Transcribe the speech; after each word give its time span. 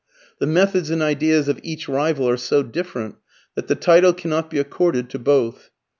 The 0.39 0.47
methods 0.47 0.89
and 0.89 1.03
ideas 1.03 1.47
of 1.47 1.59
each 1.61 1.87
rival 1.87 2.27
are 2.27 2.35
so 2.35 2.63
different 2.63 3.17
that 3.53 3.67
the 3.67 3.75
title 3.75 4.13
cannot 4.13 4.49
be 4.49 4.57
accorded 4.57 5.11
to 5.11 5.19
both. 5.19 5.69